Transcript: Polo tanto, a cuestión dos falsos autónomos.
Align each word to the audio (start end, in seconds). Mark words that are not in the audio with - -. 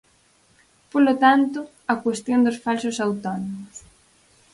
Polo 0.91 1.13
tanto, 1.23 1.59
a 1.93 1.95
cuestión 2.03 2.39
dos 2.45 2.57
falsos 2.65 2.97
autónomos. 3.05 3.75